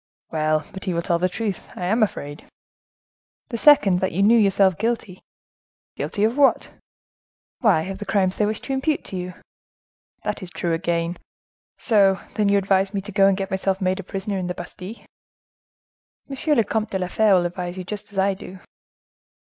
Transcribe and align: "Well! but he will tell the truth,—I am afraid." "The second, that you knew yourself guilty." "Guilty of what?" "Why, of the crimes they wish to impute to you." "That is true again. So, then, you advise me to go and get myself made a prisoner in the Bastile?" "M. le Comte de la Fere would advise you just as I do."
"Well! 0.31 0.65
but 0.73 0.85
he 0.85 0.95
will 0.95 1.03
tell 1.03 1.19
the 1.19 1.29
truth,—I 1.29 1.85
am 1.85 2.01
afraid." 2.01 2.47
"The 3.49 3.57
second, 3.59 3.99
that 3.99 4.11
you 4.11 4.23
knew 4.23 4.35
yourself 4.35 4.79
guilty." 4.79 5.21
"Guilty 5.95 6.23
of 6.23 6.37
what?" 6.39 6.73
"Why, 7.59 7.83
of 7.83 7.99
the 7.99 8.05
crimes 8.07 8.35
they 8.37 8.47
wish 8.47 8.61
to 8.61 8.73
impute 8.73 9.05
to 9.05 9.15
you." 9.15 9.35
"That 10.23 10.41
is 10.41 10.49
true 10.49 10.73
again. 10.73 11.17
So, 11.77 12.19
then, 12.33 12.49
you 12.49 12.57
advise 12.57 12.95
me 12.95 13.01
to 13.01 13.11
go 13.11 13.27
and 13.27 13.37
get 13.37 13.51
myself 13.51 13.79
made 13.79 13.99
a 13.99 14.03
prisoner 14.03 14.39
in 14.39 14.47
the 14.47 14.55
Bastile?" 14.55 15.05
"M. 16.27 16.55
le 16.55 16.63
Comte 16.63 16.89
de 16.89 16.97
la 16.97 17.07
Fere 17.07 17.35
would 17.35 17.45
advise 17.45 17.77
you 17.77 17.83
just 17.83 18.11
as 18.11 18.17
I 18.17 18.33
do." 18.33 18.57